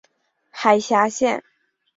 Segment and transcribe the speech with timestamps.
[0.49, 1.43] 海峡线。